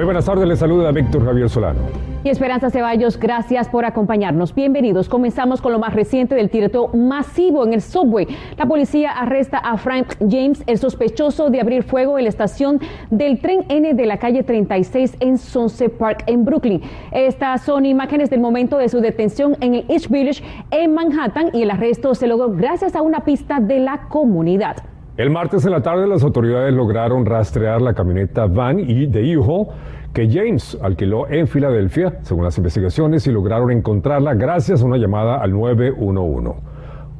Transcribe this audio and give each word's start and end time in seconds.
Muy 0.00 0.06
buenas 0.06 0.24
tardes, 0.24 0.48
les 0.48 0.58
saluda 0.58 0.92
Víctor 0.92 1.26
Javier 1.26 1.50
Solano. 1.50 1.80
Y 2.24 2.30
Esperanza 2.30 2.70
Ceballos, 2.70 3.20
gracias 3.20 3.68
por 3.68 3.84
acompañarnos. 3.84 4.54
Bienvenidos. 4.54 5.10
Comenzamos 5.10 5.60
con 5.60 5.72
lo 5.72 5.78
más 5.78 5.92
reciente 5.92 6.34
del 6.34 6.48
tiroteo 6.48 6.88
masivo 6.88 7.66
en 7.66 7.74
el 7.74 7.82
subway. 7.82 8.26
La 8.56 8.64
policía 8.64 9.10
arresta 9.10 9.58
a 9.58 9.76
Frank 9.76 10.14
James, 10.20 10.64
el 10.66 10.78
sospechoso 10.78 11.50
de 11.50 11.60
abrir 11.60 11.82
fuego 11.82 12.16
en 12.16 12.24
la 12.24 12.30
estación 12.30 12.80
del 13.10 13.42
tren 13.42 13.66
N 13.68 13.92
de 13.92 14.06
la 14.06 14.16
calle 14.16 14.42
36 14.42 15.18
en 15.20 15.36
Sunset 15.36 15.92
Park, 15.98 16.24
en 16.26 16.46
Brooklyn. 16.46 16.80
Estas 17.12 17.60
son 17.60 17.84
imágenes 17.84 18.30
del 18.30 18.40
momento 18.40 18.78
de 18.78 18.88
su 18.88 19.02
detención 19.02 19.54
en 19.60 19.74
el 19.74 19.84
East 19.90 20.08
Village, 20.08 20.42
en 20.70 20.94
Manhattan, 20.94 21.50
y 21.52 21.60
el 21.60 21.70
arresto 21.70 22.14
se 22.14 22.26
logró 22.26 22.50
gracias 22.50 22.96
a 22.96 23.02
una 23.02 23.20
pista 23.20 23.60
de 23.60 23.80
la 23.80 24.08
comunidad. 24.08 24.76
El 25.20 25.28
martes 25.28 25.66
en 25.66 25.72
la 25.72 25.82
tarde 25.82 26.06
las 26.06 26.22
autoridades 26.22 26.72
lograron 26.72 27.26
rastrear 27.26 27.82
la 27.82 27.92
camioneta 27.92 28.46
van 28.46 28.80
y 28.80 29.04
de 29.04 29.36
U-Haul 29.36 29.66
que 30.14 30.26
James 30.30 30.78
alquiló 30.80 31.28
en 31.28 31.46
Filadelfia, 31.46 32.20
según 32.22 32.44
las 32.44 32.56
investigaciones, 32.56 33.26
y 33.26 33.30
lograron 33.30 33.70
encontrarla 33.70 34.32
gracias 34.32 34.80
a 34.80 34.86
una 34.86 34.96
llamada 34.96 35.36
al 35.42 35.52
911. 35.52 36.62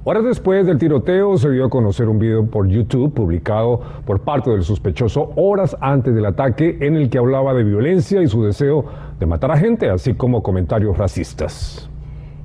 Horas 0.05 0.25
después 0.25 0.67
del 0.67 0.79
tiroteo 0.79 1.37
se 1.37 1.51
dio 1.51 1.67
a 1.67 1.69
conocer 1.69 2.09
un 2.09 2.19
video 2.19 2.47
por 2.47 2.67
YouTube 2.69 3.13
publicado 3.13 3.83
por 4.07 4.21
parte 4.21 4.49
del 4.49 4.63
sospechoso 4.63 5.33
horas 5.37 5.77
antes 5.79 6.15
del 6.15 6.25
ataque 6.25 6.79
en 6.81 6.97
el 6.97 7.11
que 7.11 7.19
hablaba 7.19 7.53
de 7.53 7.65
violencia 7.65 8.23
y 8.23 8.29
su 8.29 8.43
deseo 8.43 8.87
de 9.19 9.27
matar 9.27 9.51
a 9.51 9.59
gente, 9.59 9.91
así 9.91 10.15
como 10.15 10.43
comentarios 10.43 10.97
racistas. 10.97 11.91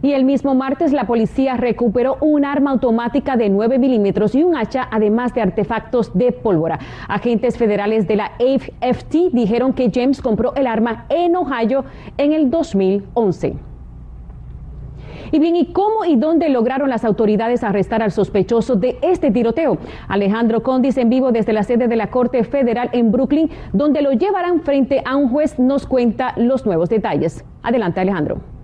Y 0.05 0.13
el 0.13 0.23
mismo 0.23 0.53
martes 0.53 0.93
la 0.93 1.07
policía 1.07 1.57
recuperó 1.57 2.17
un 2.21 2.45
arma 2.45 2.69
automática 2.69 3.37
de 3.37 3.49
9 3.49 3.79
milímetros 3.79 4.35
y 4.35 4.43
un 4.43 4.55
hacha, 4.55 4.87
además 4.91 5.33
de 5.33 5.41
artefactos 5.41 6.15
de 6.15 6.31
pólvora. 6.31 6.77
Agentes 7.07 7.57
federales 7.57 8.07
de 8.07 8.17
la 8.17 8.25
AFT 8.39 9.31
dijeron 9.31 9.73
que 9.73 9.89
James 9.91 10.21
compró 10.21 10.53
el 10.53 10.67
arma 10.67 11.07
en 11.09 11.35
Ohio 11.35 11.85
en 12.19 12.33
el 12.33 12.51
2011. 12.51 13.55
Y 15.31 15.39
bien, 15.39 15.55
¿y 15.55 15.73
cómo 15.73 16.05
y 16.05 16.17
dónde 16.17 16.49
lograron 16.49 16.87
las 16.87 17.03
autoridades 17.03 17.63
arrestar 17.63 18.03
al 18.03 18.11
sospechoso 18.11 18.75
de 18.75 18.99
este 19.01 19.31
tiroteo? 19.31 19.79
Alejandro 20.07 20.61
Condis 20.61 20.97
en 20.97 21.09
vivo 21.09 21.31
desde 21.31 21.51
la 21.51 21.63
sede 21.63 21.87
de 21.87 21.95
la 21.95 22.11
Corte 22.11 22.43
Federal 22.43 22.91
en 22.93 23.11
Brooklyn, 23.11 23.49
donde 23.73 24.03
lo 24.03 24.11
llevarán 24.11 24.61
frente 24.61 25.01
a 25.03 25.15
un 25.15 25.29
juez, 25.29 25.57
nos 25.57 25.87
cuenta 25.87 26.35
los 26.37 26.63
nuevos 26.63 26.89
detalles. 26.89 27.43
Adelante, 27.63 28.01
Alejandro. 28.01 28.54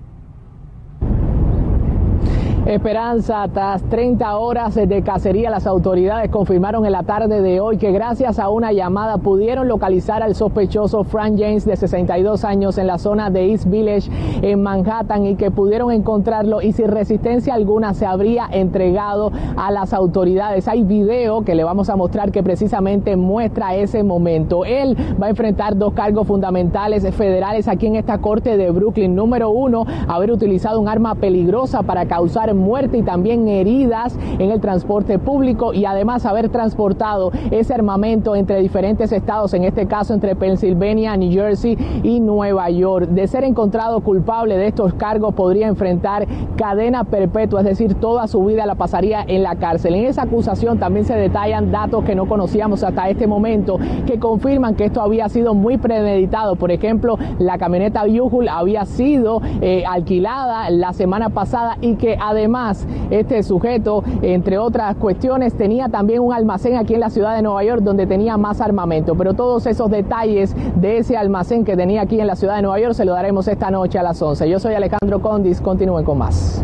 Esperanza, 2.65 3.47
tras 3.51 3.81
30 3.81 4.37
horas 4.37 4.75
de 4.75 5.01
cacería, 5.01 5.49
las 5.49 5.65
autoridades 5.65 6.29
confirmaron 6.29 6.85
en 6.85 6.91
la 6.91 7.01
tarde 7.01 7.41
de 7.41 7.59
hoy 7.59 7.77
que 7.77 7.91
gracias 7.91 8.37
a 8.37 8.49
una 8.49 8.71
llamada 8.71 9.17
pudieron 9.17 9.67
localizar 9.67 10.21
al 10.21 10.35
sospechoso 10.35 11.03
Frank 11.03 11.39
James 11.39 11.65
de 11.65 11.75
62 11.75 12.43
años 12.43 12.77
en 12.77 12.85
la 12.85 12.99
zona 12.99 13.31
de 13.31 13.49
East 13.49 13.65
Village 13.67 14.11
en 14.43 14.61
Manhattan 14.61 15.25
y 15.25 15.37
que 15.37 15.49
pudieron 15.49 15.91
encontrarlo 15.91 16.61
y 16.61 16.71
sin 16.71 16.89
resistencia 16.89 17.55
alguna 17.55 17.95
se 17.95 18.05
habría 18.05 18.47
entregado 18.51 19.31
a 19.57 19.71
las 19.71 19.91
autoridades. 19.91 20.67
Hay 20.67 20.83
video 20.83 21.43
que 21.43 21.55
le 21.55 21.63
vamos 21.63 21.89
a 21.89 21.95
mostrar 21.95 22.31
que 22.31 22.43
precisamente 22.43 23.15
muestra 23.15 23.73
ese 23.73 24.03
momento. 24.03 24.65
Él 24.65 24.95
va 25.19 25.25
a 25.25 25.29
enfrentar 25.31 25.75
dos 25.77 25.93
cargos 25.93 26.27
fundamentales 26.27 27.09
federales 27.15 27.67
aquí 27.67 27.87
en 27.87 27.95
esta 27.95 28.19
corte 28.19 28.55
de 28.55 28.69
Brooklyn. 28.69 29.15
Número 29.15 29.49
uno, 29.49 29.85
haber 30.07 30.31
utilizado 30.31 30.79
un 30.79 30.87
arma 30.87 31.15
peligrosa 31.15 31.81
para 31.81 32.05
causar 32.05 32.50
muerte 32.53 32.97
y 32.97 33.03
también 33.03 33.47
heridas 33.47 34.17
en 34.39 34.51
el 34.51 34.59
transporte 34.59 35.19
público 35.19 35.73
y 35.73 35.85
además 35.85 36.25
haber 36.25 36.49
transportado 36.49 37.31
ese 37.51 37.73
armamento 37.73 38.35
entre 38.35 38.59
diferentes 38.59 39.11
estados, 39.11 39.53
en 39.53 39.63
este 39.63 39.87
caso 39.87 40.13
entre 40.13 40.35
Pennsylvania, 40.35 41.15
New 41.17 41.31
Jersey 41.31 41.77
y 42.03 42.19
Nueva 42.19 42.69
York. 42.69 43.09
De 43.09 43.27
ser 43.27 43.43
encontrado 43.43 44.01
culpable 44.01 44.57
de 44.57 44.67
estos 44.67 44.93
cargos 44.93 45.33
podría 45.33 45.67
enfrentar 45.67 46.27
cadena 46.55 47.03
perpetua, 47.03 47.61
es 47.61 47.65
decir, 47.65 47.95
toda 47.95 48.27
su 48.27 48.43
vida 48.45 48.65
la 48.65 48.75
pasaría 48.75 49.23
en 49.27 49.43
la 49.43 49.55
cárcel. 49.55 49.95
En 49.95 50.05
esa 50.05 50.23
acusación 50.23 50.77
también 50.77 51.05
se 51.05 51.15
detallan 51.15 51.71
datos 51.71 52.03
que 52.03 52.15
no 52.15 52.27
conocíamos 52.27 52.83
hasta 52.83 53.09
este 53.09 53.27
momento 53.27 53.79
que 54.05 54.19
confirman 54.19 54.75
que 54.75 54.85
esto 54.85 55.01
había 55.01 55.29
sido 55.29 55.53
muy 55.53 55.77
premeditado. 55.77 56.55
Por 56.55 56.71
ejemplo, 56.71 57.17
la 57.39 57.57
camioneta 57.57 58.05
Buhul 58.05 58.47
había 58.49 58.85
sido 58.85 59.41
eh, 59.61 59.83
alquilada 59.87 60.69
la 60.69 60.93
semana 60.93 61.29
pasada 61.29 61.77
y 61.81 61.95
que 61.95 62.17
además 62.19 62.40
Además, 62.41 62.87
este 63.11 63.43
sujeto, 63.43 64.03
entre 64.23 64.57
otras 64.57 64.95
cuestiones, 64.95 65.53
tenía 65.53 65.89
también 65.89 66.21
un 66.21 66.33
almacén 66.33 66.75
aquí 66.75 66.95
en 66.95 66.99
la 66.99 67.11
ciudad 67.11 67.35
de 67.35 67.43
Nueva 67.43 67.63
York 67.63 67.83
donde 67.83 68.07
tenía 68.07 68.35
más 68.35 68.61
armamento. 68.61 69.13
Pero 69.13 69.35
todos 69.35 69.67
esos 69.67 69.91
detalles 69.91 70.55
de 70.75 70.97
ese 70.97 71.17
almacén 71.17 71.63
que 71.63 71.77
tenía 71.77 72.01
aquí 72.01 72.19
en 72.19 72.25
la 72.25 72.35
ciudad 72.35 72.55
de 72.55 72.63
Nueva 72.63 72.79
York 72.79 72.95
se 72.95 73.05
lo 73.05 73.13
daremos 73.13 73.47
esta 73.47 73.69
noche 73.69 73.99
a 73.99 74.03
las 74.03 74.19
11. 74.19 74.49
Yo 74.49 74.59
soy 74.59 74.73
Alejandro 74.73 75.21
Condis, 75.21 75.61
continúen 75.61 76.03
con 76.03 76.17
más. 76.17 76.63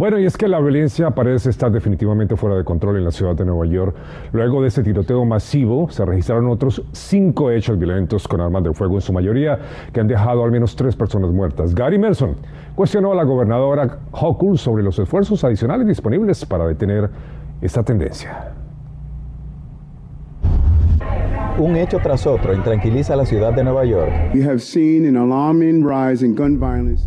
Bueno, 0.00 0.18
y 0.18 0.24
es 0.24 0.38
que 0.38 0.48
la 0.48 0.58
violencia 0.60 1.10
parece 1.10 1.50
estar 1.50 1.70
definitivamente 1.70 2.34
fuera 2.34 2.56
de 2.56 2.64
control 2.64 2.96
en 2.96 3.04
la 3.04 3.10
ciudad 3.10 3.34
de 3.34 3.44
Nueva 3.44 3.66
York. 3.66 3.94
Luego 4.32 4.62
de 4.62 4.68
ese 4.68 4.82
tiroteo 4.82 5.26
masivo, 5.26 5.90
se 5.90 6.06
registraron 6.06 6.48
otros 6.48 6.82
cinco 6.92 7.50
hechos 7.50 7.78
violentos 7.78 8.26
con 8.26 8.40
armas 8.40 8.64
de 8.64 8.72
fuego, 8.72 8.94
en 8.94 9.02
su 9.02 9.12
mayoría, 9.12 9.58
que 9.92 10.00
han 10.00 10.08
dejado 10.08 10.42
al 10.42 10.52
menos 10.52 10.74
tres 10.74 10.96
personas 10.96 11.30
muertas. 11.32 11.74
Gary 11.74 11.98
Merson 11.98 12.34
cuestionó 12.74 13.12
a 13.12 13.14
la 13.14 13.24
gobernadora 13.24 13.98
Hochul 14.12 14.56
sobre 14.56 14.82
los 14.82 14.98
esfuerzos 14.98 15.44
adicionales 15.44 15.86
disponibles 15.86 16.46
para 16.46 16.66
detener 16.66 17.10
esta 17.60 17.82
tendencia. 17.82 18.54
Un 21.60 21.76
hecho 21.76 21.98
tras 22.02 22.26
otro 22.26 22.54
intranquiliza 22.54 23.12
a 23.12 23.16
la 23.16 23.26
ciudad 23.26 23.52
de 23.52 23.62
Nueva 23.62 23.84
York. 23.84 24.10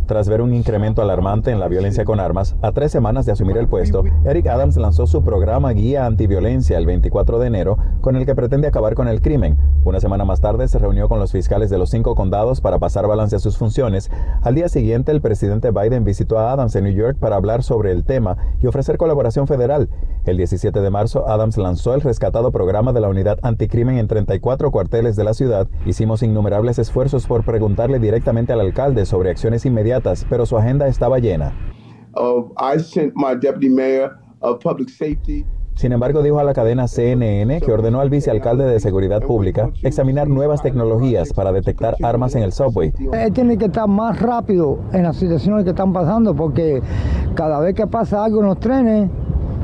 Tras 0.06 0.28
ver 0.28 0.40
un 0.40 0.54
incremento 0.54 1.02
alarmante 1.02 1.50
en 1.50 1.58
la 1.58 1.66
violencia 1.66 2.04
con 2.04 2.20
armas, 2.20 2.54
a 2.62 2.70
tres 2.70 2.92
semanas 2.92 3.26
de 3.26 3.32
asumir 3.32 3.56
el 3.56 3.66
puesto, 3.66 4.04
Eric 4.24 4.46
Adams 4.46 4.76
lanzó 4.76 5.08
su 5.08 5.24
programa 5.24 5.72
Guía 5.72 6.06
Antiviolencia 6.06 6.78
el 6.78 6.86
24 6.86 7.40
de 7.40 7.48
enero, 7.48 7.78
con 8.00 8.14
el 8.14 8.26
que 8.26 8.36
pretende 8.36 8.68
acabar 8.68 8.94
con 8.94 9.08
el 9.08 9.22
crimen. 9.22 9.58
Una 9.84 9.98
semana 9.98 10.24
más 10.24 10.40
tarde 10.40 10.68
se 10.68 10.78
reunió 10.78 11.08
con 11.08 11.18
los 11.18 11.32
fiscales 11.32 11.68
de 11.68 11.76
los 11.76 11.90
cinco 11.90 12.14
condados 12.14 12.60
para 12.60 12.78
pasar 12.78 13.08
balance 13.08 13.34
a 13.34 13.40
sus 13.40 13.58
funciones. 13.58 14.08
Al 14.42 14.54
día 14.54 14.68
siguiente, 14.68 15.10
el 15.10 15.20
presidente 15.20 15.72
Biden 15.72 16.04
visitó 16.04 16.38
a 16.38 16.52
Adams 16.52 16.76
en 16.76 16.84
New 16.84 16.94
York 16.94 17.16
para 17.18 17.34
hablar 17.34 17.64
sobre 17.64 17.90
el 17.90 18.04
tema 18.04 18.36
y 18.62 18.68
ofrecer 18.68 18.98
colaboración 18.98 19.48
federal. 19.48 19.88
El 20.26 20.36
17 20.36 20.80
de 20.80 20.90
marzo, 20.90 21.28
Adams 21.28 21.58
lanzó 21.58 21.92
el 21.92 22.00
rescatado 22.02 22.52
programa 22.52 22.92
de 22.92 23.00
la 23.00 23.08
Unidad 23.08 23.40
Anticrimen 23.42 23.98
en 23.98 24.06
34 24.06 24.43
cuatro 24.44 24.70
cuarteles 24.70 25.16
de 25.16 25.24
la 25.24 25.32
ciudad, 25.32 25.66
hicimos 25.86 26.22
innumerables 26.22 26.78
esfuerzos 26.78 27.26
por 27.26 27.46
preguntarle 27.46 27.98
directamente 27.98 28.52
al 28.52 28.60
alcalde 28.60 29.06
sobre 29.06 29.30
acciones 29.30 29.64
inmediatas, 29.64 30.26
pero 30.28 30.44
su 30.44 30.58
agenda 30.58 30.86
estaba 30.86 31.18
llena. 31.18 31.54
Sin 35.76 35.92
embargo, 35.92 36.22
dijo 36.22 36.38
a 36.38 36.44
la 36.44 36.52
cadena 36.52 36.86
CNN 36.86 37.62
que 37.62 37.72
ordenó 37.72 38.00
al 38.00 38.10
vicealcalde 38.10 38.66
de 38.66 38.78
Seguridad 38.80 39.22
Pública 39.22 39.70
examinar 39.82 40.28
nuevas 40.28 40.62
tecnologías 40.62 41.32
para 41.32 41.50
detectar 41.50 41.96
armas 42.02 42.34
en 42.34 42.42
el 42.42 42.52
subway. 42.52 42.92
Él 43.14 43.32
tiene 43.32 43.56
que 43.56 43.64
estar 43.64 43.88
más 43.88 44.20
rápido 44.20 44.78
en 44.92 45.04
las 45.04 45.16
situaciones 45.16 45.64
que 45.64 45.70
están 45.70 45.94
pasando 45.94 46.36
porque 46.36 46.82
cada 47.34 47.60
vez 47.60 47.74
que 47.74 47.86
pasa 47.86 48.24
algo 48.24 48.40
en 48.40 48.46
los 48.46 48.60
trenes, 48.60 49.10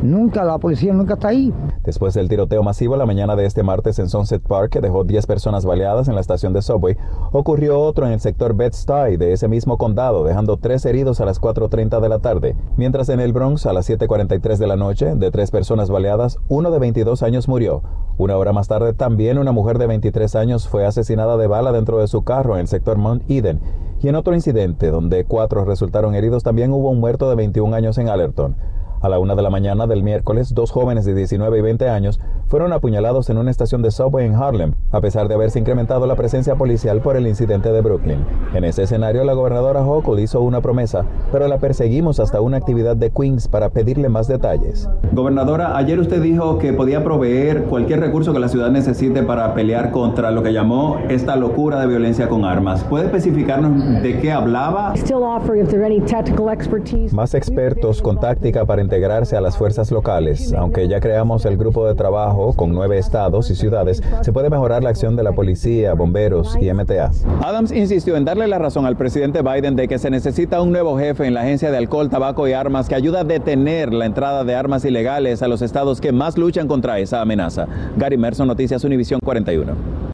Nunca, 0.03 0.45
la 0.45 0.57
policía 0.57 0.95
nunca 0.95 1.15
está 1.15 1.29
ahí. 1.29 1.53
Después 1.85 2.15
del 2.15 2.29
tiroteo 2.29 2.63
masivo 2.63 2.97
la 2.97 3.05
mañana 3.05 3.37
de 3.37 3.45
este 3.45 3.63
martes 3.63 3.99
en 3.99 4.09
Sunset 4.09 4.43
Park, 4.43 4.71
que 4.73 4.81
dejó 4.81 5.05
10 5.05 5.27
personas 5.27 5.67
baleadas 5.67 6.09
en 6.09 6.15
la 6.15 6.23
estación 6.23 6.55
de 6.55 6.63
subway, 6.63 6.97
ocurrió 7.33 7.79
otro 7.79 8.07
en 8.07 8.13
el 8.13 8.21
sector 8.21 8.55
Bed-Stuy 8.55 9.19
de 9.19 9.33
ese 9.33 9.47
mismo 9.47 9.77
condado, 9.77 10.25
dejando 10.25 10.57
tres 10.57 10.87
heridos 10.87 11.21
a 11.21 11.27
las 11.27 11.39
4.30 11.39 12.01
de 12.01 12.09
la 12.09 12.19
tarde. 12.19 12.57
Mientras 12.77 13.11
en 13.11 13.21
el 13.21 13.35
Bronx, 13.35 13.67
a 13.67 13.75
las 13.75 13.91
7.43 13.91 14.57
de 14.57 14.67
la 14.67 14.77
noche, 14.77 15.15
de 15.15 15.31
tres 15.31 15.51
personas 15.51 15.91
baleadas, 15.91 16.39
uno 16.49 16.71
de 16.71 16.79
22 16.79 17.23
años 17.23 17.47
murió. 17.47 17.83
Una 18.17 18.39
hora 18.39 18.53
más 18.53 18.69
tarde, 18.69 18.95
también 18.95 19.37
una 19.37 19.53
mujer 19.53 19.79
de 19.79 19.87
23 19.87 20.35
años 20.37 20.67
fue 20.67 20.87
asesinada 20.87 21.37
de 21.37 21.47
bala 21.47 21.73
dentro 21.73 21.99
de 21.99 22.09
su 22.09 22.23
carro 22.23 22.55
en 22.55 22.61
el 22.61 22.69
sector 22.69 22.97
Mount 22.97 23.23
Eden. 23.31 23.61
Y 24.03 24.09
en 24.09 24.15
otro 24.15 24.35
incidente, 24.35 24.91
donde 24.91 25.27
cuatro 25.27 25.67
resultaron 25.67 26.15
heridos, 26.15 26.43
también 26.43 26.73
hubo 26.73 26.91
un 26.91 27.01
muerto 27.01 27.29
de 27.29 27.37
21 27.37 27.77
años 27.77 27.99
en 27.99 28.09
Allerton. 28.09 28.57
A 29.03 29.09
la 29.09 29.19
una 29.19 29.35
de 29.35 29.41
la 29.41 29.49
mañana 29.49 29.87
del 29.87 30.03
miércoles, 30.03 30.53
dos 30.55 30.71
jóvenes 30.73 31.07
de 31.07 31.15
19 31.15 31.59
y 31.59 31.63
20 31.63 31.89
años 31.89 32.21
fueron 32.49 32.75
apuñalados 32.75 33.31
en 33.31 33.39
una 33.39 33.51
estación 33.51 33.81
de 33.81 33.91
subway 33.91 34.27
en 34.27 34.35
Harlem, 34.35 34.75
a 34.93 35.01
pesar 35.01 35.27
de 35.27 35.35
haberse 35.35 35.59
incrementado 35.59 36.07
la 36.07 36.17
presencia 36.17 36.57
policial 36.57 37.01
por 37.01 37.17
el 37.17 37.27
incidente 37.27 37.73
de 37.73 37.81
Brooklyn. 37.81 38.19
En 38.53 38.65
ese 38.65 38.83
escenario, 38.83 39.25
la 39.25 39.33
gobernadora 39.33 39.81
Hochul 39.81 40.21
hizo 40.21 40.43
una 40.43 40.61
promesa, 40.61 41.07
pero 41.33 41.49
la 41.49 41.57
perseguimos 41.57 42.21
hasta 42.21 42.43
una 42.43 42.59
actividad 42.59 42.95
de 42.95 43.11
Queens 43.11 43.49
para 43.49 43.71
pedirle 43.71 44.11
más 44.11 44.29
detalles. 44.29 44.87
Gobernadora, 45.13 45.79
ayer 45.79 45.99
usted 45.99 46.21
dijo 46.21 46.59
que 46.59 46.75
podía 46.75 47.03
proveer 47.03 47.65
cualquier 47.65 48.01
recurso 48.01 48.35
que 48.35 48.39
la 48.39 48.49
ciudad 48.49 48.71
necesite 48.71 49.23
para 49.23 49.55
pelear 49.55 49.93
contra 49.93 50.31
lo 50.31 50.43
que 50.43 50.53
llamó 50.53 50.99
esta 51.09 51.37
locura 51.37 51.81
de 51.81 51.87
violencia 51.87 52.29
con 52.29 52.45
armas. 52.45 52.85
¿Puede 52.85 53.07
especificarnos 53.07 54.03
de 54.03 54.19
qué 54.21 54.31
hablaba? 54.31 54.93
Más 57.15 57.33
expertos 57.33 58.03
con 58.03 58.21
táctica 58.21 58.67
para 58.67 58.83
integrarse 58.91 59.37
a 59.37 59.41
las 59.41 59.57
fuerzas 59.57 59.93
locales. 59.93 60.53
Aunque 60.53 60.89
ya 60.89 60.99
creamos 60.99 61.45
el 61.45 61.57
grupo 61.57 61.87
de 61.87 61.95
trabajo 61.95 62.53
con 62.55 62.73
nueve 62.73 62.99
estados 62.99 63.49
y 63.49 63.55
ciudades, 63.55 64.03
se 64.23 64.33
puede 64.33 64.51
mejorar 64.51 64.83
la 64.83 64.91
acción 64.91 65.15
de 65.15 65.23
la 65.23 65.31
policía, 65.31 65.95
bomberos 65.95 66.59
y 66.61 66.73
MTA. 66.73 67.13
Adams 67.41 67.71
insistió 67.71 68.17
en 68.17 68.25
darle 68.25 68.49
la 68.49 68.59
razón 68.59 68.87
al 68.87 68.97
presidente 68.97 69.43
Biden 69.43 69.77
de 69.77 69.87
que 69.87 70.01
se 70.01 70.11
necesita 70.11 70.61
un 70.61 70.73
nuevo 70.73 70.99
jefe 70.99 71.25
en 71.25 71.35
la 71.35 71.43
Agencia 71.43 71.71
de 71.71 71.77
Alcohol, 71.77 72.11
Tabaco 72.11 72.49
y 72.49 72.53
Armas 72.53 72.89
que 72.89 72.97
ayuda 72.97 73.21
a 73.21 73.25
detener 73.25 73.93
la 73.93 74.07
entrada 74.07 74.43
de 74.43 74.57
armas 74.57 74.85
ilegales 74.85 75.41
a 75.43 75.49
los 75.49 75.63
estados 75.63 76.01
que 76.01 76.11
más 76.11 76.37
luchan 76.37 76.67
contra 76.67 76.99
esa 76.99 77.21
amenaza. 77.21 77.69
Gary 77.97 78.19
Merson, 78.19 78.49
Noticias 78.49 78.83
Univisión 78.83 79.21
41. 79.23 80.10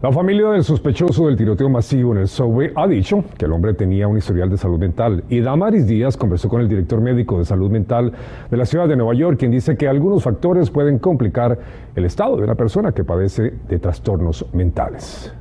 La 0.00 0.12
familia 0.12 0.50
del 0.50 0.62
sospechoso 0.62 1.26
del 1.26 1.36
tiroteo 1.36 1.68
masivo 1.68 2.12
en 2.12 2.18
el 2.18 2.28
subway 2.28 2.70
ha 2.76 2.86
dicho 2.86 3.24
que 3.36 3.46
el 3.46 3.52
hombre 3.52 3.74
tenía 3.74 4.06
un 4.06 4.16
historial 4.16 4.48
de 4.48 4.56
salud 4.56 4.78
mental. 4.78 5.24
Y 5.28 5.40
Damaris 5.40 5.88
Díaz 5.88 6.16
conversó 6.16 6.48
con 6.48 6.60
el 6.60 6.68
director 6.68 7.00
médico 7.00 7.36
de 7.36 7.44
salud 7.44 7.68
mental 7.68 8.12
de 8.48 8.56
la 8.56 8.64
ciudad 8.64 8.86
de 8.86 8.94
Nueva 8.94 9.14
York, 9.14 9.40
quien 9.40 9.50
dice 9.50 9.76
que 9.76 9.88
algunos 9.88 10.22
factores 10.22 10.70
pueden 10.70 11.00
complicar 11.00 11.58
el 11.96 12.04
estado 12.04 12.36
de 12.36 12.44
una 12.44 12.54
persona 12.54 12.92
que 12.92 13.02
padece 13.02 13.54
de 13.68 13.78
trastornos 13.80 14.46
mentales. 14.52 15.32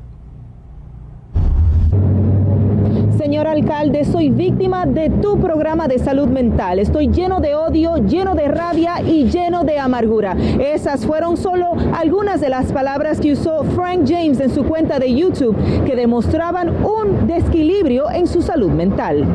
Señor 3.28 3.48
alcalde, 3.48 4.06
soy 4.06 4.30
víctima 4.30 4.86
de 4.86 5.10
tu 5.10 5.38
programa 5.38 5.90
de 5.90 6.00
salud 6.00 6.30
mental. 6.30 6.80
Estoy 6.80 7.10
lleno 7.10 7.42
de 7.42 7.56
odio, 7.56 7.98
lleno 7.98 8.36
de 8.36 8.48
rabia 8.48 9.02
y 9.02 9.26
lleno 9.26 9.66
de 9.66 9.78
amargura. 9.78 10.38
Esas 10.62 11.06
fueron 11.06 11.36
solo 11.36 11.74
algunas 11.94 12.40
de 12.40 12.48
las 12.48 12.72
palabras 12.72 13.20
que 13.20 13.34
usó 13.34 13.66
Frank 13.76 14.06
James 14.08 14.40
en 14.40 14.50
su 14.50 14.64
cuenta 14.64 14.98
de 14.98 15.14
YouTube 15.14 15.58
que 15.86 15.98
demostraban 15.98 16.70
un 16.86 17.28
desequilibrio 17.28 18.10
en 18.10 18.28
su 18.28 18.42
salud 18.42 18.72
mental. 18.72 19.26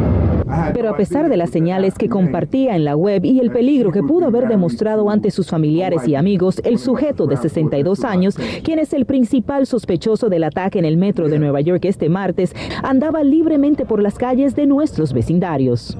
Pero 0.74 0.90
a 0.90 0.96
pesar 0.96 1.28
de 1.28 1.36
las 1.36 1.50
señales 1.50 1.94
que 1.94 2.08
compartía 2.08 2.76
en 2.76 2.84
la 2.84 2.96
web 2.96 3.24
y 3.24 3.40
el 3.40 3.50
peligro 3.50 3.92
que 3.92 4.02
pudo 4.02 4.26
haber 4.26 4.48
demostrado 4.48 5.10
ante 5.10 5.30
sus 5.30 5.48
familiares 5.48 6.06
y 6.06 6.14
amigos, 6.14 6.60
el 6.64 6.78
sujeto 6.78 7.26
de 7.26 7.36
62 7.36 8.04
años, 8.04 8.36
quien 8.62 8.78
es 8.78 8.92
el 8.92 9.06
principal 9.06 9.66
sospechoso 9.66 10.28
del 10.28 10.44
ataque 10.44 10.78
en 10.78 10.84
el 10.84 10.96
metro 10.96 11.28
de 11.28 11.38
Nueva 11.38 11.60
York 11.60 11.84
este 11.84 12.08
martes, 12.08 12.54
andaba 12.82 13.22
libremente 13.22 13.84
por 13.84 14.02
las 14.02 14.14
calles 14.18 14.54
de 14.54 14.66
nuestros 14.66 15.12
vecindarios 15.12 15.96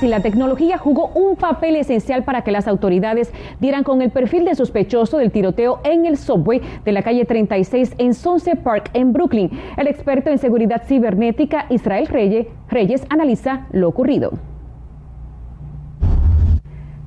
si 0.02 0.08
la 0.08 0.20
tecnología 0.20 0.80
jugó 0.80 1.12
un 1.14 1.36
papel 1.36 1.76
esencial 1.76 2.24
para 2.24 2.44
que 2.44 2.52
las 2.52 2.68
autoridades 2.68 3.32
dieran 3.60 3.84
con 3.84 4.02
el 4.02 4.10
perfil 4.10 4.46
de 4.46 4.56
sospechoso 4.56 5.20
del 5.20 5.32
tiroteo 5.32 5.80
en 5.84 6.08
el 6.08 6.18
subway 6.18 6.60
de 6.84 6.92
la 6.92 7.04
calle 7.04 7.24
36 7.24 7.94
en 8.00 8.16
Sunset 8.16 8.64
Park 8.64 8.90
en 8.94 9.14
Brooklyn. 9.14 9.52
El 9.78 9.86
experto 9.86 10.32
en 10.32 10.40
seguridad 10.40 10.82
cibernética 10.88 11.68
Israel 11.70 12.08
Reyes 12.08 13.06
analiza 13.10 13.68
lo 13.74 13.90
ocurrido. 13.90 14.51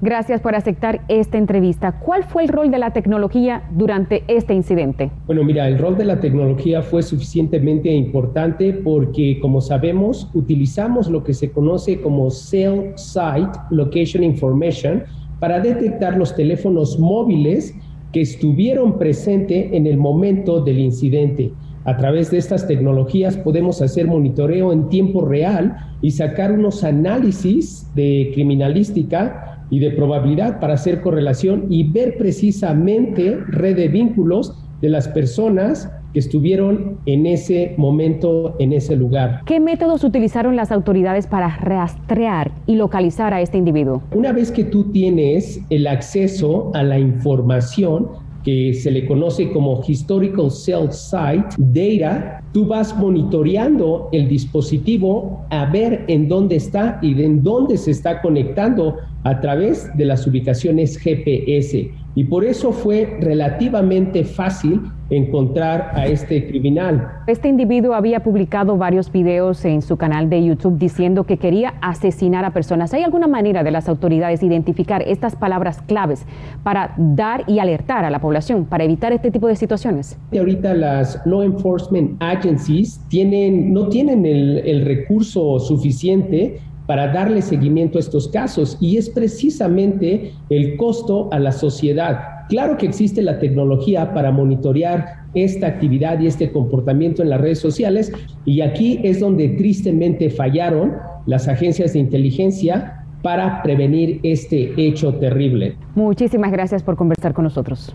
Gracias 0.05 0.43
por 0.43 0.55
aceptar 0.55 1.01
esta 1.09 1.39
entrevista. 1.39 1.99
¿Cuál 1.99 2.25
fue 2.25 2.43
el 2.43 2.51
rol 2.51 2.71
de 2.71 2.77
la 2.77 2.93
tecnología 2.93 3.62
durante 3.75 4.23
este 4.29 4.53
incidente? 4.53 5.11
Bueno, 5.27 5.43
mira, 5.45 5.67
el 5.67 5.79
rol 5.79 5.97
de 5.97 6.05
la 6.05 6.21
tecnología 6.21 6.83
fue 6.83 7.03
suficientemente 7.03 7.91
importante 7.91 8.75
porque, 8.75 9.39
como 9.41 9.62
sabemos, 9.62 10.31
utilizamos 10.35 11.09
lo 11.09 11.25
que 11.25 11.33
se 11.33 11.51
conoce 11.51 12.03
como 12.03 12.31
Cell 12.31 12.93
Site 12.97 13.59
Location 13.71 14.23
Information 14.23 15.05
para 15.40 15.59
detectar 15.59 16.19
los 16.19 16.37
teléfonos 16.37 16.99
móviles 16.99 17.75
que 18.12 18.21
estuvieron 18.21 18.99
presentes 18.99 19.73
en 19.73 19.87
el 19.87 19.97
momento 19.97 20.62
del 20.62 20.81
incidente. 20.81 21.50
A 21.87 21.97
través 21.99 22.31
de 22.31 22.38
estas 22.38 22.67
tecnologías 22.67 23.37
podemos 23.37 23.83
hacer 23.83 24.07
monitoreo 24.07 24.73
en 24.73 24.88
tiempo 24.88 25.25
real 25.25 25.76
y 26.00 26.12
sacar 26.12 26.53
unos 26.53 26.83
análisis 26.83 27.91
de 27.95 28.31
criminalística 28.35 29.67
y 29.71 29.81
de 29.81 29.91
probabilidad 29.91 30.61
para 30.61 30.75
hacer 30.75 31.03
correlación 31.03 31.67
y 31.69 31.91
ver 31.91 32.17
precisamente 32.17 33.38
red 33.49 33.76
de 33.76 33.88
vínculos 33.88 34.64
de 34.81 34.88
las 34.88 35.09
personas 35.09 35.91
que 36.14 36.21
estuvieron 36.21 36.99
en 37.07 37.26
ese 37.26 37.75
momento, 37.76 38.55
en 38.61 38.73
ese 38.73 38.97
lugar. 38.97 39.43
¿Qué 39.45 39.59
métodos 39.61 40.05
utilizaron 40.05 40.57
las 40.57 40.71
autoridades 40.71 41.26
para 41.26 41.57
rastrear 41.57 42.53
y 42.67 42.76
localizar 42.76 43.35
a 43.35 43.41
este 43.41 43.59
individuo? 43.59 44.03
Una 44.14 44.33
vez 44.33 44.53
que 44.53 44.64
tú 44.64 44.85
tienes 44.93 45.61
el 45.71 45.87
acceso 45.87 46.71
a 46.73 46.83
la 46.85 46.99
información, 46.99 48.09
que 48.45 48.75
se 48.75 48.91
le 48.91 49.07
conoce 49.07 49.51
como 49.51 49.83
Historical 49.87 50.51
Cell 50.51 50.91
Site 50.91 51.57
Data, 51.59 52.43
tú 52.53 52.67
vas 52.67 52.97
monitoreando 52.97 54.09
el 54.13 54.29
dispositivo 54.29 55.45
a 55.51 55.65
ver 55.67 56.05
en 56.09 56.29
dónde 56.29 56.57
está 56.57 56.99
y 57.03 57.21
en 57.23 57.43
dónde 57.43 57.77
se 57.77 57.91
está 57.91 58.21
conectando 58.21 58.97
a 59.25 59.41
través 59.41 59.91
de 59.97 60.05
las 60.05 60.27
ubicaciones 60.27 60.99
GPS 60.99 61.91
y 62.15 62.25
por 62.25 62.45
eso 62.45 62.73
fue 62.73 63.17
relativamente 63.21 64.23
fácil 64.25 64.81
encontrar 65.16 65.92
a 65.94 66.06
este 66.06 66.47
criminal. 66.47 67.23
Este 67.26 67.49
individuo 67.49 67.94
había 67.94 68.21
publicado 68.23 68.76
varios 68.76 69.11
videos 69.11 69.64
en 69.64 69.83
su 69.83 69.97
canal 69.97 70.28
de 70.28 70.44
YouTube 70.44 70.78
diciendo 70.78 71.25
que 71.25 71.37
quería 71.37 71.75
asesinar 71.80 72.44
a 72.44 72.50
personas. 72.50 72.92
¿Hay 72.94 73.02
alguna 73.02 73.26
manera 73.26 73.62
de 73.62 73.71
las 73.71 73.88
autoridades 73.88 74.42
identificar 74.42 75.02
estas 75.06 75.37
palabras 75.37 75.83
claves 75.83 76.26
para 76.62 76.94
dar 76.97 77.44
y 77.47 77.59
alertar 77.59 78.04
a 78.04 78.11
la 78.11 78.21
población 78.21 78.64
para 78.64 78.85
evitar 78.85 79.12
este 79.12 79.30
tipo 79.30 79.49
de 79.49 79.56
situaciones? 79.56 80.18
Ahorita 80.37 80.75
las 80.75 81.21
law 81.26 81.42
enforcement 81.42 82.16
agencies 82.21 83.00
tienen, 83.09 83.73
no 83.73 83.88
tienen 83.88 84.26
el, 84.26 84.59
el 84.59 84.85
recurso 84.85 85.59
suficiente 85.59 86.61
para 86.87 87.12
darle 87.12 87.40
seguimiento 87.42 87.99
a 87.99 88.00
estos 88.00 88.28
casos 88.28 88.76
y 88.80 88.97
es 88.97 89.09
precisamente 89.09 90.33
el 90.50 90.76
costo 90.76 91.28
a 91.33 91.38
la 91.38 91.52
sociedad. 91.52 92.34
Claro 92.49 92.77
que 92.77 92.87
existe 92.87 93.23
la 93.23 93.39
tecnología 93.39 94.13
para 94.13 94.31
monitorear 94.31 95.25
esta 95.35 95.67
actividad 95.67 96.21
y 96.21 96.27
este 96.27 96.53
comportamiento 96.53 97.23
en 97.23 97.31
las 97.31 97.41
redes 97.41 97.59
sociales 97.59 98.13
y 98.45 98.61
aquí 98.61 99.01
es 99.03 99.21
donde 99.21 99.49
tristemente 99.51 100.31
fallaron 100.31 100.93
las 101.27 101.49
agencias 101.49 101.95
de 101.95 102.01
inteligencia 102.01 103.05
para 103.23 103.63
prevenir 103.63 104.21
este 104.23 104.73
hecho 104.77 105.15
terrible. 105.15 105.77
Muchísimas 105.95 106.53
gracias 106.53 106.83
por 106.83 106.97
conversar 106.97 107.33
con 107.33 107.45
nosotros. 107.45 107.95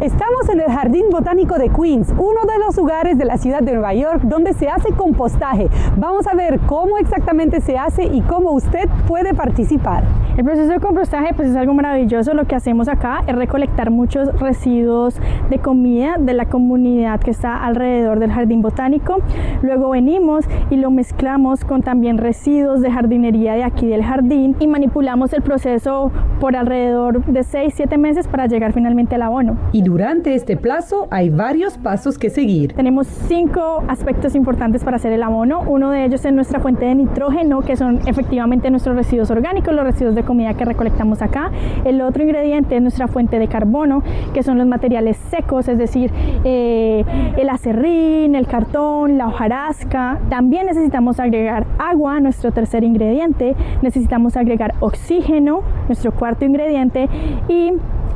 Estamos 0.00 0.46
en 0.50 0.60
el 0.60 0.70
Jardín 0.70 1.06
Botánico 1.10 1.56
de 1.56 1.70
Queens, 1.70 2.12
uno 2.18 2.40
de 2.42 2.58
los 2.58 2.76
lugares 2.76 3.16
de 3.16 3.24
la 3.24 3.38
ciudad 3.38 3.60
de 3.60 3.72
Nueva 3.72 3.94
York 3.94 4.20
donde 4.24 4.52
se 4.52 4.68
hace 4.68 4.92
compostaje. 4.92 5.68
Vamos 5.96 6.26
a 6.26 6.34
ver 6.34 6.60
cómo 6.66 6.98
exactamente 6.98 7.62
se 7.62 7.78
hace 7.78 8.04
y 8.04 8.20
cómo 8.20 8.50
usted 8.50 8.90
puede 9.08 9.32
participar. 9.32 10.04
El 10.36 10.44
proceso 10.44 10.70
de 10.70 10.80
compostaje 10.80 11.32
pues 11.34 11.48
es 11.48 11.56
algo 11.56 11.72
maravilloso. 11.72 12.34
Lo 12.34 12.44
que 12.44 12.54
hacemos 12.54 12.88
acá 12.88 13.22
es 13.26 13.34
recolectar 13.34 13.90
muchos 13.90 14.38
residuos 14.38 15.18
de 15.48 15.58
comida 15.60 16.16
de 16.18 16.34
la 16.34 16.44
comunidad 16.44 17.18
que 17.20 17.30
está 17.30 17.64
alrededor 17.64 18.18
del 18.18 18.30
Jardín 18.30 18.60
Botánico. 18.60 19.16
Luego 19.62 19.88
venimos 19.88 20.44
y 20.68 20.76
lo 20.76 20.90
mezclamos 20.90 21.64
con 21.64 21.80
también 21.80 22.18
residuos 22.18 22.82
de 22.82 22.90
jardinería 22.90 23.54
de 23.54 23.64
aquí 23.64 23.86
del 23.86 24.04
jardín 24.04 24.56
y 24.60 24.66
manipulamos 24.66 25.32
el 25.32 25.40
proceso 25.40 26.12
por 26.38 26.54
alrededor 26.54 27.24
de 27.24 27.40
6-7 27.40 27.96
meses 27.96 28.28
para 28.28 28.46
llegar 28.46 28.74
finalmente 28.74 29.14
al 29.14 29.22
abono. 29.22 29.56
Y 29.72 29.85
durante 29.86 30.34
este 30.34 30.56
plazo 30.56 31.06
hay 31.12 31.30
varios 31.30 31.78
pasos 31.78 32.18
que 32.18 32.28
seguir. 32.28 32.72
Tenemos 32.72 33.06
cinco 33.06 33.84
aspectos 33.86 34.34
importantes 34.34 34.82
para 34.82 34.96
hacer 34.96 35.12
el 35.12 35.22
abono. 35.22 35.60
Uno 35.60 35.92
de 35.92 36.04
ellos 36.04 36.24
es 36.24 36.32
nuestra 36.32 36.58
fuente 36.58 36.86
de 36.86 36.96
nitrógeno, 36.96 37.60
que 37.60 37.76
son 37.76 38.00
efectivamente 38.06 38.68
nuestros 38.68 38.96
residuos 38.96 39.30
orgánicos, 39.30 39.72
los 39.72 39.84
residuos 39.84 40.16
de 40.16 40.24
comida 40.24 40.54
que 40.54 40.64
recolectamos 40.64 41.22
acá. 41.22 41.52
El 41.84 42.00
otro 42.00 42.24
ingrediente 42.24 42.74
es 42.74 42.82
nuestra 42.82 43.06
fuente 43.06 43.38
de 43.38 43.46
carbono, 43.46 44.02
que 44.34 44.42
son 44.42 44.58
los 44.58 44.66
materiales 44.66 45.16
secos, 45.30 45.68
es 45.68 45.78
decir, 45.78 46.10
eh, 46.42 47.04
el 47.36 47.48
acerrín, 47.48 48.34
el 48.34 48.48
cartón, 48.48 49.18
la 49.18 49.28
hojarasca. 49.28 50.18
También 50.28 50.66
necesitamos 50.66 51.20
agregar 51.20 51.64
agua, 51.78 52.18
nuestro 52.18 52.50
tercer 52.50 52.82
ingrediente. 52.82 53.54
Necesitamos 53.82 54.36
agregar 54.36 54.74
oxígeno, 54.80 55.60
nuestro 55.86 56.10
cuarto 56.10 56.44
ingrediente. 56.44 57.08
Y 57.48 57.72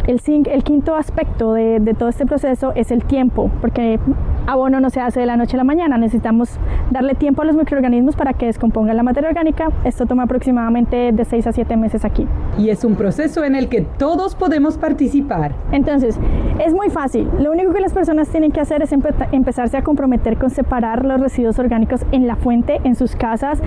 el, 0.06 0.20
el 0.46 0.64
quinto 0.64 0.94
aspecto 0.94 1.54
de, 1.54 1.80
de, 1.80 1.94
todo 1.94 2.08
este 2.08 2.26
proceso 2.26 2.72
es 2.74 2.90
el 2.90 3.04
tiempo, 3.04 3.50
porque 3.60 3.98
abono 4.46 4.80
no 4.80 4.90
se 4.90 5.00
hace 5.00 5.20
de 5.20 5.26
la 5.26 5.36
noche 5.36 5.56
a 5.56 5.58
la 5.58 5.64
mañana, 5.64 5.98
necesitamos 5.98 6.58
darle 6.90 7.14
tiempo 7.14 7.42
a 7.42 7.44
los 7.44 7.56
microorganismos 7.56 8.16
para 8.16 8.32
que 8.32 8.46
descompongan 8.46 8.96
la 8.96 9.02
materia 9.02 9.28
orgánica. 9.28 9.68
Esto 9.84 10.06
toma 10.06 10.24
aproximadamente 10.24 11.12
de 11.12 11.24
6 11.24 11.46
a 11.46 11.52
7 11.52 11.76
meses 11.76 12.04
aquí. 12.04 12.26
Y 12.58 12.70
es 12.70 12.84
un 12.84 12.96
proceso 12.96 13.44
en 13.44 13.54
el 13.54 13.68
que 13.68 13.82
todos 13.82 14.34
podemos 14.34 14.76
participar. 14.76 15.54
Entonces, 15.72 16.18
es 16.64 16.74
muy 16.74 16.90
fácil. 16.90 17.28
Lo 17.38 17.52
único 17.52 17.72
que 17.72 17.80
las 17.80 17.92
personas 17.92 18.28
tienen 18.28 18.50
que 18.52 18.60
hacer 18.60 18.82
es 18.82 18.92
empe 18.92 19.10
empezarse 19.32 19.76
a 19.76 19.82
comprometer 19.82 20.36
con 20.36 20.50
separar 20.50 21.04
los 21.04 21.20
residuos 21.20 21.58
orgánicos 21.58 22.04
en 22.12 22.26
la 22.26 22.36
fuente, 22.36 22.80
en 22.84 22.94
sus 22.94 23.16
casas. 23.16 23.60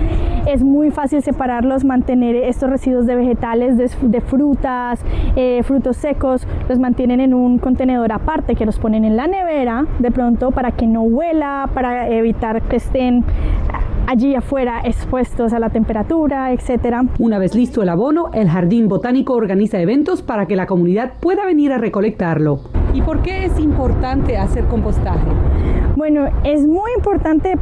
Es 0.46 0.62
muy 0.62 0.90
fácil 0.90 1.22
separarlos, 1.22 1.84
mantener 1.84 2.36
estos 2.36 2.70
residuos 2.70 3.06
de 3.06 3.16
vegetales, 3.16 3.76
de, 3.76 3.90
de 4.02 4.20
frutas, 4.20 5.00
eh, 5.36 5.62
frutos 5.62 5.96
secos, 5.96 6.23
los 6.68 6.78
mantienen 6.78 7.20
en 7.20 7.34
un 7.34 7.58
contenedor 7.58 8.12
aparte 8.12 8.54
que 8.54 8.64
los 8.64 8.78
ponen 8.78 9.04
en 9.04 9.16
la 9.16 9.26
nevera 9.26 9.86
de 9.98 10.10
pronto 10.10 10.50
para 10.50 10.72
que 10.72 10.86
no 10.86 11.02
huela, 11.02 11.68
para 11.74 12.08
evitar 12.08 12.62
que 12.62 12.76
estén 12.76 13.24
allí 14.06 14.34
afuera 14.34 14.80
expuestos 14.84 15.52
a 15.52 15.58
la 15.58 15.70
temperatura, 15.70 16.52
etcétera. 16.52 17.04
Una 17.18 17.38
vez 17.38 17.54
listo 17.54 17.82
el 17.82 17.88
abono, 17.88 18.30
el 18.32 18.48
Jardín 18.48 18.88
Botánico 18.88 19.34
organiza 19.34 19.78
eventos 19.80 20.22
para 20.22 20.46
que 20.46 20.56
la 20.56 20.66
comunidad 20.66 21.12
pueda 21.20 21.44
venir 21.44 21.72
a 21.72 21.78
recolectarlo. 21.78 22.60
¿Y 22.92 23.02
por 23.02 23.22
qué 23.22 23.44
es 23.44 23.58
importante 23.58 24.36
hacer 24.36 24.64
compostaje? 24.66 25.26
Bueno, 25.96 26.26
es 26.44 26.66
muy 26.66 26.90
importante 26.96 27.54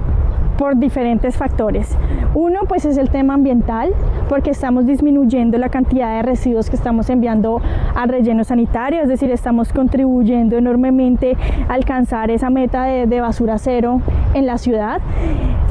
por 0.59 0.77
diferentes 0.77 1.37
factores. 1.37 1.97
Uno, 2.35 2.61
pues 2.69 2.85
es 2.85 2.97
el 2.97 3.11
tema 3.11 3.35
ambiental, 3.35 3.91
porque 4.29 4.51
estamos 4.51 4.87
disminuyendo 4.87 5.59
la 5.59 5.69
cantidad 5.69 6.17
de 6.17 6.23
residuos 6.23 6.71
que 6.71 6.77
estamos 6.77 7.11
enviando 7.11 7.61
al 7.95 8.09
relleno 8.09 8.45
sanitario, 8.45 9.03
es 9.03 9.09
decir, 9.09 9.31
estamos 9.31 9.73
contribuyendo 9.73 10.57
enormemente 10.57 11.37
a 11.69 11.75
alcanzar 11.75 12.31
esa 12.31 12.51
meta 12.51 12.85
de, 12.85 13.21
basura 13.21 13.59
cero 13.59 14.01
en 14.35 14.47
la 14.47 14.59
ciudad. 14.59 15.01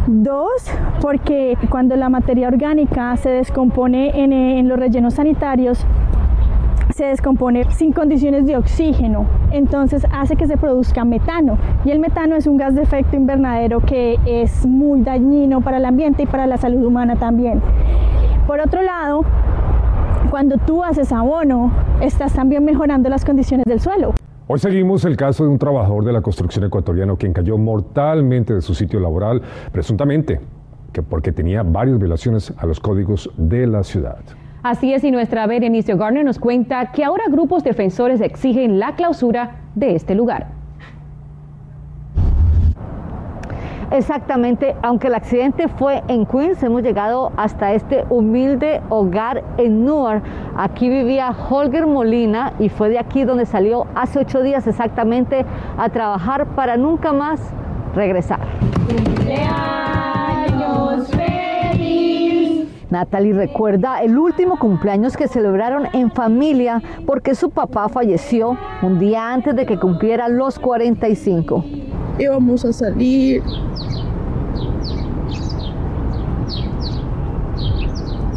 Dos, 0.08 0.72
porque 1.02 1.58
cuando 1.70 1.96
la 1.96 2.10
materia 2.10 2.48
orgánica 2.48 3.16
se 3.18 3.30
descompone 3.30 4.24
en 4.24 4.68
los 4.68 4.80
rellenos 4.80 5.16
sanitarios, 5.16 5.86
se 7.02 7.08
descompone 7.08 7.64
sin 7.72 7.94
condiciones 7.94 8.46
de 8.46 8.56
oxígeno, 8.56 9.26
entonces 9.50 10.06
hace 10.12 10.36
que 10.36 10.46
se 10.46 10.56
produzca 10.56 11.04
metano. 11.04 11.58
Y 11.84 11.90
el 11.90 11.98
metano 11.98 12.36
es 12.36 12.46
un 12.46 12.58
gas 12.58 12.76
de 12.76 12.84
efecto 12.84 13.16
invernadero 13.16 13.80
que 13.80 14.20
es 14.24 14.68
muy 14.68 15.02
dañino 15.02 15.62
para 15.62 15.78
el 15.78 15.86
ambiente 15.86 16.22
y 16.22 16.26
para 16.28 16.46
la 16.46 16.58
salud 16.58 16.86
humana 16.86 17.16
también. 17.16 17.60
Por 18.46 18.60
otro 18.60 18.84
lado, 18.84 19.22
cuando 20.30 20.58
tú 20.58 20.84
haces 20.84 21.12
abono, 21.12 21.72
estás 22.02 22.34
también 22.34 22.64
mejorando 22.64 23.10
las 23.10 23.26
condiciones 23.26 23.66
del 23.66 23.80
suelo. 23.80 24.14
Hoy 24.46 24.60
seguimos 24.60 25.04
el 25.04 25.18
caso 25.18 25.44
de 25.44 25.50
un 25.50 25.58
trabajador 25.58 26.06
de 26.06 26.14
la 26.14 26.22
construcción 26.22 26.66
ecuatoriano 26.66 27.18
quien 27.18 27.34
cayó 27.34 27.58
mortalmente 27.58 28.54
de 28.54 28.62
su 28.62 28.76
sitio 28.76 29.00
laboral, 29.00 29.42
presuntamente 29.72 30.40
que 30.94 31.02
porque 31.02 31.32
tenía 31.32 31.64
varias 31.64 31.98
violaciones 31.98 32.54
a 32.60 32.68
los 32.68 32.80
códigos 32.80 33.28
de 33.38 33.66
la 33.66 33.82
ciudad. 33.82 34.20
Así 34.64 34.94
es, 34.94 35.04
y 35.04 35.10
nuestra 35.10 35.48
Berenice 35.48 35.96
Garner 35.96 36.24
nos 36.24 36.38
cuenta 36.38 36.92
que 36.92 37.04
ahora 37.04 37.24
grupos 37.30 37.64
defensores 37.64 38.22
exigen 38.22 38.78
la 38.78 38.96
clausura 38.96 39.56
de 39.74 39.96
este 39.96 40.14
lugar. 40.14 40.48
Exactamente, 43.90 44.76
aunque 44.84 45.08
el 45.08 45.16
accidente 45.16 45.68
fue 45.68 46.04
en 46.08 46.26
Queens, 46.26 46.62
hemos 46.62 46.84
llegado 46.84 47.32
hasta 47.36 47.74
este 47.74 48.06
humilde 48.10 48.82
hogar 48.90 49.44
en 49.58 49.84
Newark. 49.84 50.24
Aquí 50.56 50.88
vivía 50.90 51.32
Holger 51.32 51.88
Molina 51.88 52.54
y 52.60 52.70
fue 52.70 52.90
de 52.90 53.00
aquí 53.00 53.24
donde 53.24 53.46
salió 53.46 53.88
hace 53.96 54.20
ocho 54.20 54.44
días 54.44 54.68
exactamente 54.68 55.44
a 55.78 55.90
trabajar 55.90 56.46
para 56.56 56.78
nunca 56.78 57.12
más 57.12 57.42
regresar. 57.96 58.40
¡Cumpleaños 58.88 59.71
Natalie 62.92 63.34
recuerda 63.34 64.04
el 64.04 64.20
último 64.20 64.60
cumpleaños 64.60 65.16
que 65.16 65.30
celebraron 65.30 65.88
en 65.94 66.12
familia 66.12 66.84
porque 67.06 67.36
su 67.36 67.50
papá 67.50 67.88
falleció 67.88 68.58
un 68.82 69.00
día 69.00 69.34
antes 69.34 69.56
de 69.56 69.66
que 69.66 69.80
cumpliera 69.80 70.28
los 70.28 70.60
45. 70.60 71.64
Íbamos 72.20 72.66
a 72.66 72.74
salir. 72.74 73.42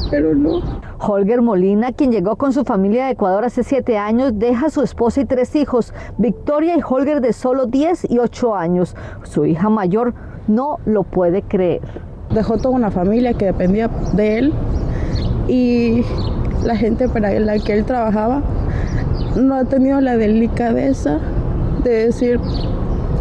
Pero 0.08 0.36
no. 0.36 0.62
Holger 1.00 1.42
Molina, 1.42 1.92
quien 1.92 2.12
llegó 2.12 2.36
con 2.36 2.52
su 2.52 2.64
familia 2.64 3.06
de 3.06 3.12
Ecuador 3.12 3.44
hace 3.44 3.64
siete 3.64 3.98
años, 3.98 4.38
deja 4.38 4.66
a 4.66 4.70
su 4.70 4.82
esposa 4.82 5.20
y 5.20 5.24
tres 5.24 5.56
hijos, 5.56 5.92
Victoria 6.16 6.76
y 6.78 6.80
Holger 6.88 7.20
de 7.20 7.32
solo 7.32 7.66
10 7.66 8.08
y 8.08 8.18
8 8.18 8.54
años. 8.54 8.94
Su 9.24 9.44
hija 9.44 9.68
mayor 9.68 10.14
no 10.46 10.78
lo 10.86 11.02
puede 11.02 11.42
creer. 11.42 12.13
Dejó 12.34 12.58
toda 12.58 12.74
una 12.74 12.90
familia 12.90 13.34
que 13.34 13.46
dependía 13.46 13.88
de 13.88 14.38
él 14.38 14.52
y 15.48 16.02
la 16.64 16.76
gente 16.76 17.08
para 17.08 17.38
la 17.38 17.58
que 17.58 17.72
él 17.74 17.84
trabajaba 17.84 18.42
no 19.36 19.54
ha 19.54 19.64
tenido 19.64 20.00
la 20.00 20.16
delicadeza 20.16 21.20
de 21.82 22.06
decir 22.06 22.40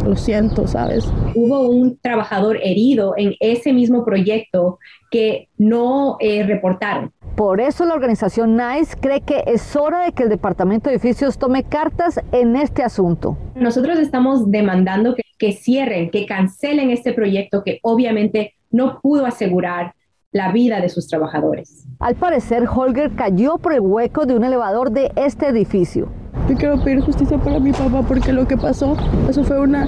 lo 0.06 0.16
siento, 0.16 0.68
¿sabes? 0.68 1.10
Hubo 1.36 1.70
un 1.70 1.98
trabajador 2.00 2.58
herido 2.62 3.14
en 3.18 3.36
ese 3.40 3.72
mismo 3.72 4.04
proyecto 4.04 4.80
que 5.10 5.48
no 5.58 6.18
eh, 6.20 6.44
reportaron. 6.44 7.12
Por 7.36 7.62
eso 7.62 7.86
la 7.86 7.94
organización 7.94 8.58
NICE 8.58 8.98
cree 9.00 9.22
que 9.22 9.44
es 9.48 9.76
hora 9.76 10.06
de 10.06 10.12
que 10.12 10.24
el 10.24 10.30
Departamento 10.30 10.90
de 10.90 10.98
Edificios 10.98 11.38
tome 11.38 11.64
cartas 11.64 12.20
en 12.32 12.56
este 12.56 12.84
asunto. 12.84 13.38
Nosotros 13.56 13.98
estamos 13.98 14.52
demandando 14.52 15.16
que, 15.16 15.24
que 15.40 15.54
cierren, 15.54 16.12
que 16.12 16.26
cancelen 16.26 16.92
este 16.92 17.14
proyecto 17.14 17.64
que 17.64 17.80
obviamente 17.82 18.54
no 18.74 19.00
pudo 19.02 19.26
asegurar 19.26 19.94
la 20.34 20.52
vida 20.52 20.82
de 20.82 20.90
sus 20.90 21.08
trabajadores. 21.08 21.86
Al 22.00 22.16
parecer, 22.16 22.66
Holger 22.68 23.16
cayó 23.16 23.58
por 23.60 23.72
el 23.72 23.82
hueco 23.82 24.26
de 24.26 24.36
un 24.36 24.44
elevador 24.44 24.92
de 24.92 25.12
este 25.16 25.48
edificio. 25.48 26.10
Yo 26.50 26.56
quiero 26.56 26.84
pedir 26.84 27.00
justicia 27.02 27.38
para 27.38 27.60
mi 27.60 27.72
papá 27.72 28.02
porque 28.02 28.34
lo 28.34 28.48
que 28.48 28.58
pasó, 28.58 28.98
eso 29.30 29.44
fue 29.44 29.62
una 29.62 29.88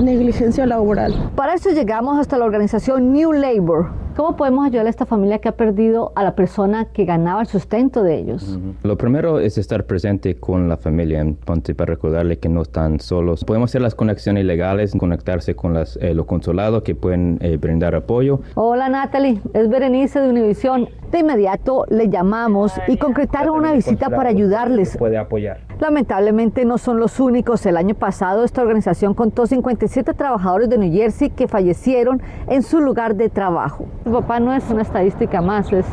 negligencia 0.00 0.64
laboral. 0.64 1.30
Para 1.34 1.54
eso 1.54 1.70
llegamos 1.70 2.18
hasta 2.18 2.38
la 2.38 2.44
organización 2.44 3.12
New 3.12 3.32
Labor, 3.32 3.90
¿Cómo 4.16 4.36
podemos 4.36 4.66
ayudar 4.66 4.86
a 4.86 4.90
esta 4.90 5.06
familia 5.06 5.38
que 5.38 5.48
ha 5.48 5.56
perdido 5.56 6.12
a 6.16 6.24
la 6.24 6.34
persona 6.34 6.86
que 6.86 7.04
ganaba 7.04 7.42
el 7.42 7.46
sustento 7.46 8.02
de 8.02 8.18
ellos? 8.18 8.58
Lo 8.82 8.98
primero 8.98 9.38
es 9.38 9.56
estar 9.56 9.84
presente 9.84 10.36
con 10.36 10.68
la 10.68 10.76
familia 10.76 11.20
en 11.20 11.36
Ponte 11.36 11.74
para 11.74 11.94
recordarle 11.94 12.38
que 12.38 12.48
no 12.48 12.62
están 12.62 12.98
solos. 12.98 13.44
Podemos 13.44 13.70
hacer 13.70 13.82
las 13.82 13.94
conexiones 13.94 14.44
legales, 14.44 14.94
conectarse 14.98 15.54
con 15.54 15.74
las, 15.74 15.96
eh, 15.96 16.12
los 16.12 16.26
consulados 16.26 16.82
que 16.82 16.94
pueden 16.94 17.38
eh, 17.40 17.56
brindar 17.56 17.94
apoyo. 17.94 18.40
Hola 18.54 18.88
Natalie, 18.88 19.40
es 19.54 19.68
Berenice 19.68 20.20
de 20.20 20.28
Univisión. 20.28 20.88
De 21.12 21.20
inmediato 21.20 21.86
le 21.88 22.08
llamamos 22.08 22.72
y 22.86 22.96
concretaron 22.96 23.56
una 23.56 23.72
visita 23.72 24.10
para 24.10 24.28
ayudarles. 24.28 24.96
Puede 24.96 25.18
apoyar. 25.18 25.58
Lamentablemente 25.80 26.64
no 26.64 26.78
son 26.78 27.00
los 27.00 27.18
únicos. 27.18 27.64
El 27.66 27.76
año 27.76 27.94
pasado 27.94 28.44
esta 28.44 28.62
organización 28.62 29.14
contó 29.14 29.46
57 29.46 30.14
trabajadores 30.14 30.68
de 30.68 30.78
New 30.78 30.92
Jersey 30.92 31.30
que 31.30 31.48
fallecieron 31.48 32.22
en 32.48 32.62
su 32.62 32.80
lugar 32.80 33.16
de 33.16 33.28
trabajo. 33.28 33.86
Tu 34.10 34.16
papá 34.16 34.40
no 34.40 34.52
es 34.52 34.68
una 34.68 34.82
estadística 34.82 35.40
más, 35.40 35.72
es... 35.72 35.86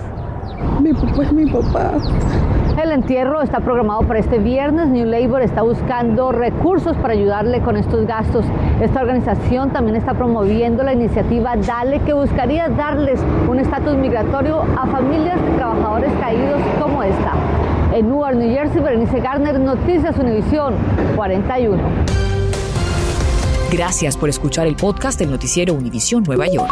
Mi 0.81 0.91
papá 0.91 1.21
es 1.21 1.31
mi 1.31 1.45
papá. 1.45 1.91
El 2.81 2.91
entierro 2.91 3.43
está 3.43 3.59
programado 3.59 4.01
para 4.07 4.17
este 4.17 4.39
viernes. 4.39 4.87
New 4.87 5.05
Labor 5.05 5.43
está 5.43 5.61
buscando 5.61 6.31
recursos 6.31 6.97
para 6.97 7.13
ayudarle 7.13 7.61
con 7.61 7.77
estos 7.77 8.07
gastos. 8.07 8.43
Esta 8.81 9.01
organización 9.01 9.69
también 9.69 9.97
está 9.97 10.15
promoviendo 10.15 10.81
la 10.81 10.93
iniciativa 10.93 11.55
Dale, 11.57 11.99
que 11.99 12.13
buscaría 12.13 12.69
darles 12.69 13.19
un 13.47 13.59
estatus 13.59 13.95
migratorio 13.95 14.63
a 14.63 14.87
familias 14.87 15.39
de 15.39 15.51
trabajadores 15.51 16.11
caídos 16.19 16.59
como 16.81 17.03
esta. 17.03 17.33
En 17.93 18.09
Newark, 18.09 18.35
New 18.35 18.51
Jersey, 18.51 18.81
Berenice 18.81 19.19
Garner, 19.19 19.59
Noticias 19.59 20.17
Univisión 20.17 20.73
41. 21.15 21.83
Gracias 23.71 24.17
por 24.17 24.27
escuchar 24.27 24.65
el 24.65 24.75
podcast 24.75 25.19
del 25.19 25.29
noticiero 25.29 25.75
Univisión 25.75 26.23
Nueva 26.23 26.47
York. 26.47 26.71